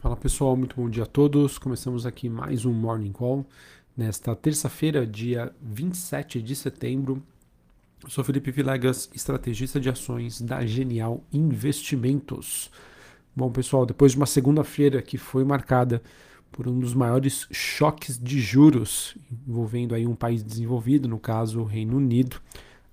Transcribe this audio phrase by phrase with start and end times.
[0.00, 1.58] Fala pessoal, muito bom dia a todos.
[1.58, 3.44] Começamos aqui mais um Morning Call
[3.96, 7.20] nesta terça-feira, dia 27 de setembro.
[8.04, 12.70] Eu sou Felipe Vilegas, estrategista de ações da Genial Investimentos.
[13.34, 16.00] Bom, pessoal, depois de uma segunda-feira que foi marcada
[16.52, 19.16] por um dos maiores choques de juros
[19.48, 22.40] envolvendo aí um país desenvolvido, no caso o Reino Unido,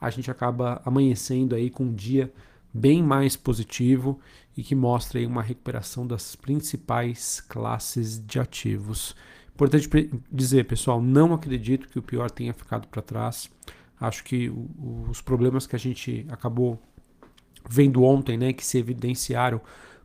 [0.01, 2.33] a gente acaba amanhecendo aí com um dia
[2.73, 4.19] bem mais positivo
[4.57, 9.15] e que mostra aí uma recuperação das principais classes de ativos.
[9.53, 9.89] Importante
[10.31, 13.49] dizer, pessoal, não acredito que o pior tenha ficado para trás.
[13.99, 14.51] Acho que
[15.09, 16.79] os problemas que a gente acabou
[17.69, 19.61] vendo ontem, né, que se evidenciaram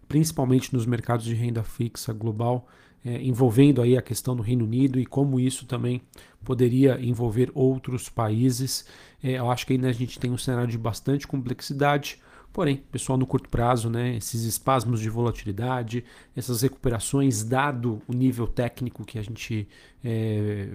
[0.09, 2.67] principalmente nos mercados de renda fixa global,
[3.05, 6.03] é, envolvendo aí a questão do Reino Unido e como isso também
[6.45, 8.85] poderia envolver outros países.
[9.23, 12.19] É, eu acho que ainda a gente tem um cenário de bastante complexidade.
[12.53, 16.05] Porém, pessoal, no curto prazo, né, esses espasmos de volatilidade,
[16.35, 19.69] essas recuperações, dado o nível técnico que a gente
[20.03, 20.69] é,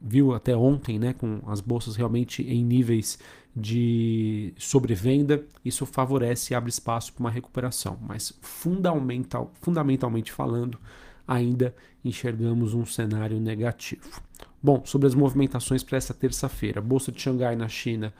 [0.00, 3.18] viu até ontem, né, com as bolsas realmente em níveis
[3.56, 7.98] de sobrevenda, isso favorece e abre espaço para uma recuperação.
[8.02, 10.78] Mas fundamental, fundamentalmente falando,
[11.26, 14.20] ainda enxergamos um cenário negativo.
[14.62, 18.12] Bom, sobre as movimentações para essa terça-feira, Bolsa de Xangai na China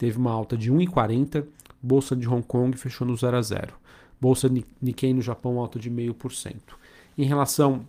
[0.00, 1.44] teve uma alta de 1,40
[1.82, 3.74] Bolsa de Hong Kong fechou no 0 a 0.
[4.18, 6.54] Bolsa Nikkei no Japão alta de 0,5%.
[7.16, 7.86] Em relação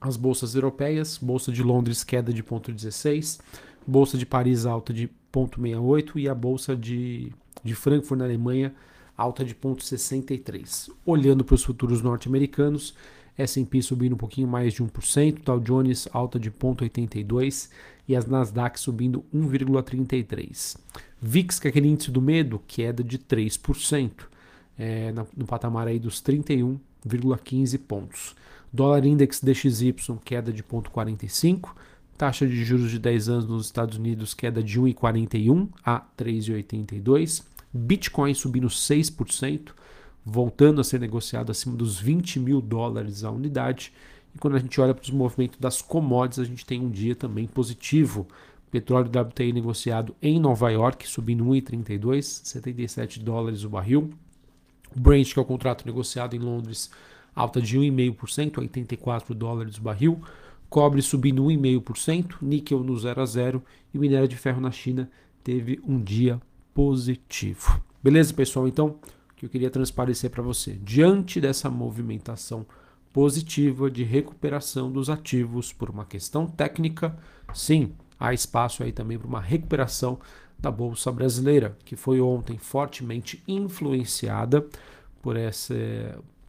[0.00, 3.40] às bolsas europeias, Bolsa de Londres queda de 0,16,
[3.86, 7.32] Bolsa de Paris alta de 0,68 e a Bolsa de,
[7.62, 8.74] de Frankfurt na Alemanha
[9.16, 10.90] alta de 0,63.
[11.04, 12.94] Olhando para os futuros norte-americanos,
[13.36, 17.70] S&P subindo um pouquinho mais de 1%, Dow Jones alta de 0,82
[18.08, 20.76] e as Nasdaq subindo 1,33.
[21.22, 24.10] VIX, que é aquele índice do medo, queda de 3%,
[24.76, 28.34] é, no patamar aí dos 31,15 pontos.
[28.72, 31.70] Dólar Index DXY, queda de 0,45.
[32.18, 37.44] Taxa de juros de 10 anos nos Estados Unidos, queda de 1,41 a 3,82.
[37.72, 39.70] Bitcoin subindo 6%,
[40.24, 43.92] voltando a ser negociado acima dos 20 mil dólares a unidade.
[44.34, 47.14] E quando a gente olha para os movimentos das commodities, a gente tem um dia
[47.14, 48.26] também positivo.
[48.72, 54.08] Petróleo WTI negociado em Nova York, subindo 1,32, 77 dólares o barril.
[54.96, 56.90] Brent, que é o contrato negociado em Londres,
[57.36, 60.22] alta de 1,5%, 84 dólares o barril.
[60.70, 63.62] Cobre subindo 1,5%, níquel no 0 a 0
[63.92, 65.10] e minério de ferro na China
[65.44, 66.40] teve um dia
[66.72, 67.78] positivo.
[68.02, 68.66] Beleza, pessoal?
[68.66, 68.96] Então,
[69.32, 72.64] o que eu queria transparecer para você, diante dessa movimentação
[73.12, 77.14] positiva de recuperação dos ativos por uma questão técnica,
[77.52, 80.18] sim, há espaço aí também para uma recuperação
[80.58, 84.64] da bolsa brasileira, que foi ontem fortemente influenciada
[85.20, 85.74] por esse,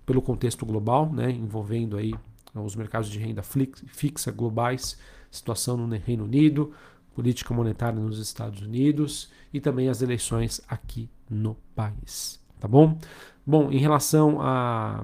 [0.05, 2.13] pelo contexto global, né, envolvendo aí
[2.53, 4.99] os mercados de renda fixa globais,
[5.31, 6.71] situação no Reino Unido,
[7.15, 12.97] política monetária nos Estados Unidos e também as eleições aqui no país, tá bom?
[13.45, 15.03] Bom, em relação a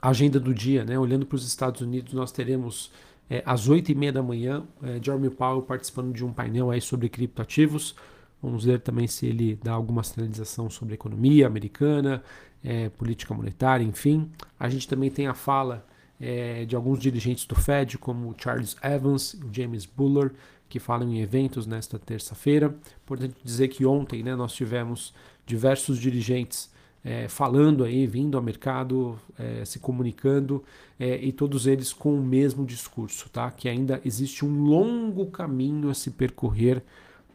[0.00, 0.96] agenda do dia, né?
[0.98, 2.92] Olhando para os Estados Unidos, nós teremos
[3.28, 6.80] é, às 8 e meia da manhã é, Jeremy Powell participando de um painel aí
[6.80, 7.94] sobre criptoativos.
[8.42, 12.22] Vamos ver também se ele dá alguma sinalização sobre economia americana,
[12.62, 14.30] é, política monetária, enfim.
[14.60, 15.86] A gente também tem a fala
[16.20, 20.32] é, de alguns dirigentes do Fed, como Charles Evans James Buller,
[20.68, 22.74] que falam em eventos nesta terça-feira.
[23.02, 25.14] Importante dizer que ontem né, nós tivemos
[25.46, 26.70] diversos dirigentes
[27.04, 30.64] é, falando aí, vindo ao mercado, é, se comunicando
[30.98, 33.50] é, e todos eles com o mesmo discurso, tá?
[33.50, 36.82] Que ainda existe um longo caminho a se percorrer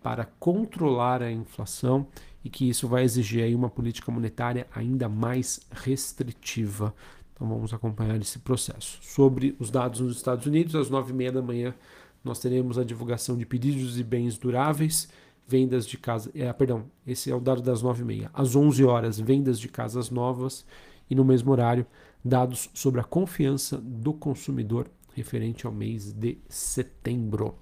[0.02, 2.08] para controlar a inflação
[2.44, 6.94] e que isso vai exigir aí uma política monetária ainda mais restritiva.
[7.34, 8.98] Então vamos acompanhar esse processo.
[9.02, 11.76] Sobre os dados nos Estados Unidos, às nove e meia da manhã
[12.24, 15.08] nós teremos a divulgação de pedidos de bens duráveis
[15.50, 16.32] vendas de casa.
[16.36, 18.30] É, perdão, esse é o dado das 9h30.
[18.32, 20.66] Às 11 horas, vendas de casas novas.
[21.10, 21.88] E no mesmo horário,
[22.24, 27.56] dados sobre a confiança do consumidor referente ao mês de setembro.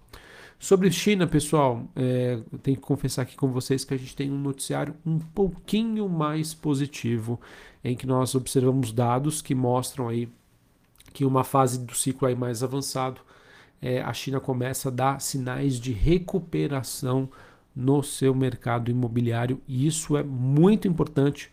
[0.59, 4.39] Sobre China, pessoal, é, tenho que confessar aqui com vocês que a gente tem um
[4.39, 7.39] noticiário um pouquinho mais positivo,
[7.83, 10.27] em que nós observamos dados que mostram aí
[11.13, 13.21] que uma fase do ciclo aí mais avançado,
[13.81, 17.29] é, a China começa a dar sinais de recuperação
[17.77, 21.51] no seu mercado imobiliário e isso é muito importante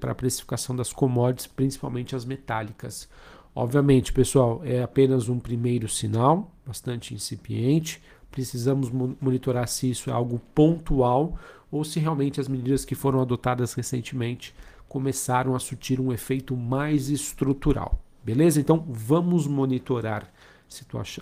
[0.00, 3.06] para a precificação das commodities, principalmente as metálicas.
[3.54, 8.02] Obviamente, pessoal, é apenas um primeiro sinal, bastante incipiente.
[8.30, 11.38] Precisamos monitorar se isso é algo pontual
[11.70, 14.54] ou se realmente as medidas que foram adotadas recentemente
[14.88, 18.00] começaram a surtir um efeito mais estrutural.
[18.24, 18.58] Beleza?
[18.58, 20.32] Então vamos monitorar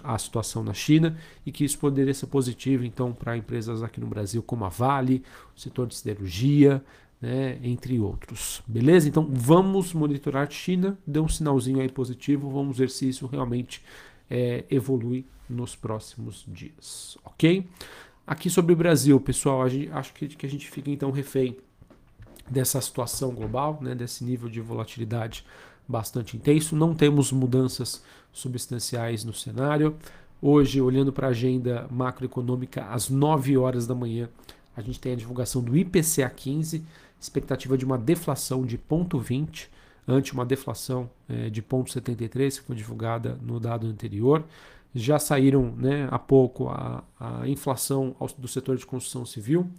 [0.04, 4.06] a situação na China e que isso poderia ser positivo então para empresas aqui no
[4.06, 5.22] Brasil como a Vale,
[5.56, 6.82] o setor de siderurgia,
[7.20, 8.62] né, entre outros.
[8.66, 9.08] Beleza?
[9.08, 13.82] Então vamos monitorar a China, deu um sinalzinho aí positivo, vamos ver se isso realmente
[14.30, 17.66] é, evolui nos próximos dias, ok?
[18.26, 21.56] Aqui sobre o Brasil, pessoal, gente, acho que, que a gente fica então refém
[22.48, 25.44] dessa situação global, né, desse nível de volatilidade
[25.90, 26.76] bastante intenso.
[26.76, 28.02] Não temos mudanças
[28.32, 29.96] substanciais no cenário.
[30.40, 34.28] Hoje, olhando para a agenda macroeconômica, às 9 horas da manhã,
[34.76, 36.84] a gente tem a divulgação do IPCA 15,
[37.20, 39.68] expectativa de uma deflação de 0,20,
[40.08, 44.44] ante uma deflação é, de 0,73, que foi divulgada no dado anterior.
[44.94, 49.70] Já saíram né, há pouco a, a inflação do setor de construção civil,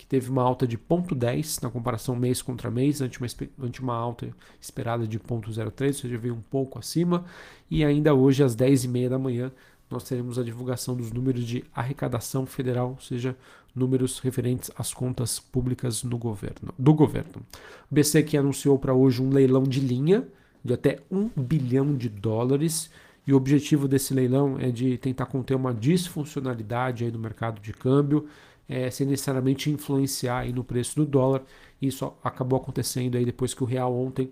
[0.00, 3.26] que teve uma alta de 0,10 na comparação mês contra mês, ante uma,
[3.62, 7.26] ante uma alta esperada de 0,03, ou seja, veio um pouco acima.
[7.70, 9.52] E ainda hoje, às 10h30 da manhã,
[9.90, 13.36] nós teremos a divulgação dos números de arrecadação federal, ou seja,
[13.76, 17.42] números referentes às contas públicas no governo, do governo.
[17.90, 20.26] O BC que anunciou para hoje um leilão de linha
[20.64, 22.90] de até 1 bilhão de dólares.
[23.26, 27.72] E o objetivo desse leilão é de tentar conter uma disfuncionalidade aí no mercado de
[27.72, 28.26] câmbio,
[28.70, 31.42] é, sem necessariamente influenciar aí no preço do dólar.
[31.82, 34.30] Isso acabou acontecendo aí depois que o real ontem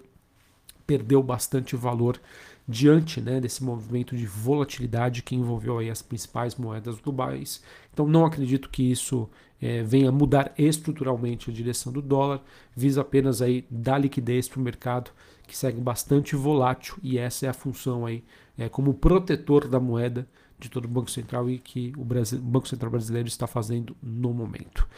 [0.87, 2.20] perdeu bastante valor
[2.67, 7.61] diante né, desse movimento de volatilidade que envolveu aí as principais moedas globais.
[7.93, 9.29] Então não acredito que isso
[9.61, 12.41] é, venha mudar estruturalmente a direção do dólar,
[12.76, 15.11] visa apenas aí dar liquidez para o mercado
[15.49, 18.23] que segue bastante volátil e essa é a função aí
[18.56, 22.43] é, como protetor da moeda de todo o Banco Central e que o, Brasil, o
[22.43, 24.88] Banco Central brasileiro está fazendo no momento.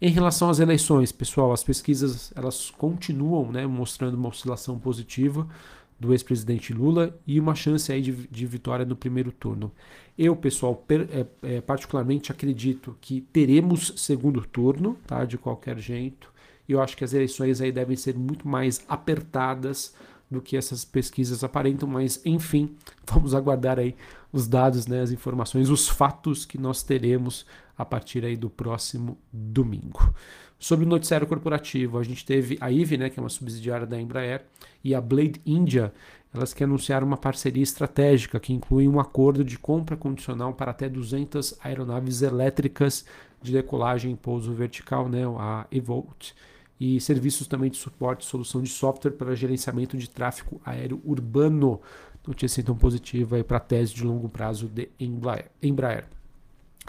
[0.00, 5.48] Em relação às eleições, pessoal, as pesquisas elas continuam né, mostrando uma oscilação positiva
[5.98, 9.72] do ex-presidente Lula e uma chance aí de, de, vitória no primeiro turno.
[10.16, 16.32] Eu, pessoal, per, é, é, particularmente acredito que teremos segundo turno, tá, de qualquer jeito.
[16.68, 19.94] Eu acho que as eleições aí devem ser muito mais apertadas
[20.30, 22.76] do que essas pesquisas aparentam, mas enfim,
[23.06, 23.94] vamos aguardar aí
[24.32, 27.46] os dados, né, as informações, os fatos que nós teremos
[27.76, 30.12] a partir aí do próximo domingo.
[30.58, 34.00] Sobre o noticiário corporativo, a gente teve a IVE, né, que é uma subsidiária da
[34.00, 34.44] Embraer,
[34.82, 35.92] e a Blade India,
[36.34, 40.88] elas que anunciaram uma parceria estratégica que inclui um acordo de compra condicional para até
[40.88, 43.04] 200 aeronaves elétricas
[43.40, 46.32] de decolagem em pouso vertical, né, a Evolt
[46.80, 51.80] e serviços também de suporte e solução de software para gerenciamento de tráfego aéreo urbano.
[52.26, 56.06] Notícia então positiva para a tese de longo prazo de Embraer.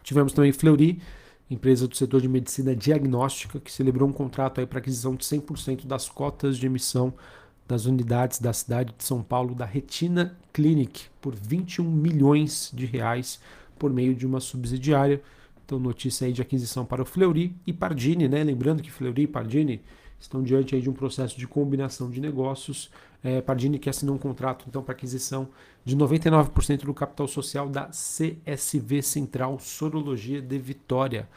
[0.03, 1.01] Tivemos também Fleury,
[1.49, 6.09] empresa do setor de medicina diagnóstica, que celebrou um contrato para aquisição de 100% das
[6.09, 7.13] cotas de emissão
[7.69, 13.39] das unidades da cidade de São Paulo da Retina Clinic por 21 milhões de reais
[13.77, 15.21] por meio de uma subsidiária.
[15.69, 18.43] Então, notícia aí de aquisição para o Fleury e Pardini, né?
[18.43, 19.83] Lembrando que Fleury e Pardini
[20.19, 22.89] estão diante aí de um processo de combinação de negócios.
[23.23, 25.47] É, Pardini que assinou um contrato então para aquisição
[25.85, 31.29] de 99% do capital social da CSV Central Sorologia de Vitória,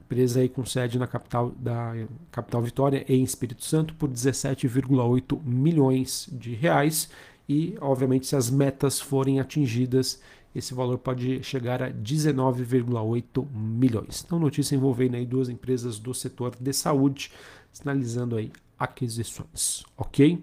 [0.00, 1.92] empresa aí com sede na capital da
[2.30, 7.10] capital Vitória em Espírito Santo por 17,8 milhões de reais
[7.48, 10.20] e obviamente se as metas forem atingidas
[10.54, 14.22] esse valor pode chegar a 19,8 milhões.
[14.24, 17.32] Então, notícia envolvendo aí duas empresas do setor de saúde,
[17.72, 20.42] sinalizando aí aquisições, ok?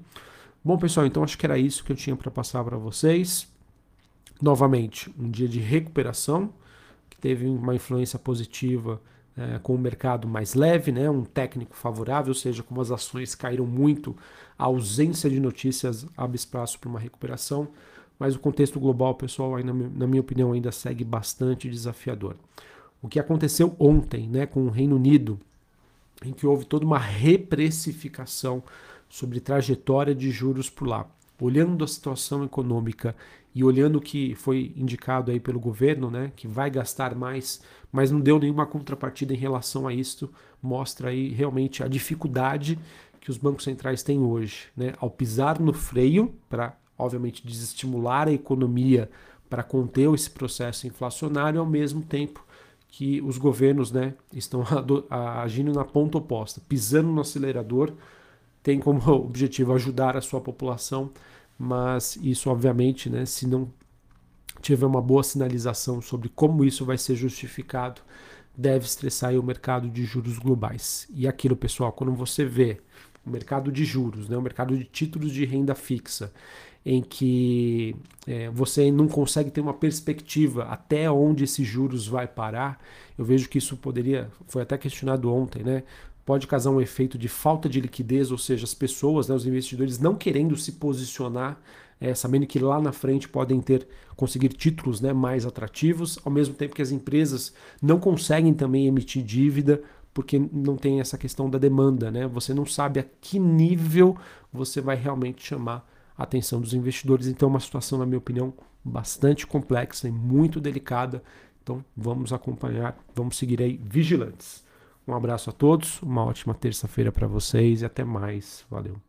[0.64, 3.48] Bom, pessoal, então acho que era isso que eu tinha para passar para vocês.
[4.42, 6.54] Novamente, um dia de recuperação,
[7.10, 9.02] que teve uma influência positiva
[9.38, 13.36] é, com o mercado mais leve, né, um técnico favorável, ou seja, como as ações
[13.36, 14.16] caíram muito,
[14.58, 17.70] a ausência de notícias abre espaço para uma recuperação
[18.20, 22.36] mas o contexto global, pessoal, aí, na minha opinião, ainda segue bastante desafiador.
[23.02, 25.40] O que aconteceu ontem né, com o Reino Unido,
[26.26, 28.62] em que houve toda uma reprecificação
[29.08, 31.08] sobre trajetória de juros por lá.
[31.42, 33.16] Olhando a situação econômica
[33.56, 38.12] e olhando o que foi indicado aí pelo governo, né, que vai gastar mais, mas
[38.12, 40.30] não deu nenhuma contrapartida em relação a isso,
[40.62, 42.78] mostra aí realmente a dificuldade
[43.22, 48.34] que os bancos centrais têm hoje, né, ao pisar no freio para obviamente, desestimular a
[48.34, 49.10] economia
[49.50, 52.46] para conter esse processo inflacionário, ao mesmo tempo
[52.88, 54.64] que os governos né, estão
[55.10, 57.94] agindo na ponta oposta, pisando no acelerador,
[58.62, 61.12] tem como objetivo ajudar a sua população,
[61.58, 63.72] mas isso, obviamente, né, se não
[64.62, 68.02] tiver uma boa sinalização sobre como isso vai ser justificado,
[68.56, 71.08] deve estressar o mercado de juros globais.
[71.14, 72.82] E aquilo, pessoal, quando você vê
[73.26, 76.34] o mercado de juros, né, o mercado de títulos de renda fixa,
[76.92, 82.84] em que é, você não consegue ter uma perspectiva até onde esses juros vai parar,
[83.16, 85.84] eu vejo que isso poderia, foi até questionado ontem, né?
[86.26, 90.00] Pode causar um efeito de falta de liquidez, ou seja, as pessoas, né, os investidores
[90.00, 91.62] não querendo se posicionar,
[92.02, 96.56] é, sabendo que lá na frente podem ter conseguir títulos né, mais atrativos, ao mesmo
[96.56, 99.80] tempo que as empresas não conseguem também emitir dívida
[100.12, 102.26] porque não tem essa questão da demanda, né?
[102.28, 104.18] Você não sabe a que nível
[104.52, 105.88] você vai realmente chamar
[106.20, 107.28] atenção dos investidores.
[107.28, 111.24] Então, é uma situação, na minha opinião, bastante complexa e muito delicada.
[111.64, 114.64] Então, vamos acompanhar, vamos seguir aí vigilantes.
[115.08, 118.66] Um abraço a todos, uma ótima terça-feira para vocês e até mais.
[118.70, 119.09] Valeu.